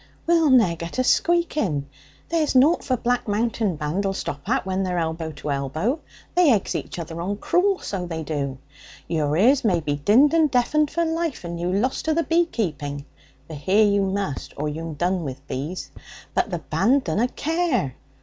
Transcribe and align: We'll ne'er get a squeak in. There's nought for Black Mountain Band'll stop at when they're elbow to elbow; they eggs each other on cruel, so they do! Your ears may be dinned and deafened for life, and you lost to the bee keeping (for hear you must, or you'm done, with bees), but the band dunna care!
We'll 0.25 0.49
ne'er 0.49 0.75
get 0.75 0.97
a 0.97 1.03
squeak 1.03 1.55
in. 1.55 1.87
There's 2.29 2.55
nought 2.55 2.83
for 2.83 2.97
Black 2.97 3.27
Mountain 3.27 3.75
Band'll 3.75 4.13
stop 4.15 4.49
at 4.49 4.65
when 4.65 4.81
they're 4.81 4.97
elbow 4.97 5.31
to 5.33 5.51
elbow; 5.51 5.99
they 6.33 6.49
eggs 6.49 6.73
each 6.73 6.97
other 6.97 7.21
on 7.21 7.37
cruel, 7.37 7.77
so 7.77 8.07
they 8.07 8.23
do! 8.23 8.57
Your 9.07 9.37
ears 9.37 9.63
may 9.63 9.79
be 9.79 9.97
dinned 9.97 10.33
and 10.33 10.49
deafened 10.49 10.89
for 10.89 11.05
life, 11.05 11.43
and 11.43 11.59
you 11.59 11.71
lost 11.71 12.05
to 12.05 12.15
the 12.15 12.23
bee 12.23 12.47
keeping 12.47 13.05
(for 13.47 13.53
hear 13.53 13.85
you 13.85 14.01
must, 14.01 14.55
or 14.57 14.67
you'm 14.69 14.95
done, 14.95 15.23
with 15.23 15.47
bees), 15.47 15.91
but 16.33 16.49
the 16.49 16.57
band 16.57 17.03
dunna 17.03 17.27
care! 17.27 17.93